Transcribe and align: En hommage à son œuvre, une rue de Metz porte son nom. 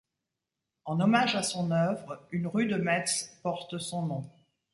En 0.85 0.99
hommage 0.99 1.35
à 1.35 1.43
son 1.43 1.69
œuvre, 1.69 2.25
une 2.31 2.47
rue 2.47 2.65
de 2.65 2.75
Metz 2.75 3.37
porte 3.43 3.77
son 3.77 4.07
nom. 4.07 4.31